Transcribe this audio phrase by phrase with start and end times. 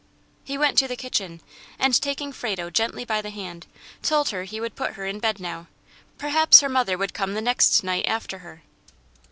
[0.43, 1.41] He went to the kitchen,
[1.77, 3.67] and, taking Frado gently by the hand,
[4.01, 5.67] told her he would put her in bed now;
[6.17, 8.63] perhaps her mother would come the next night after her.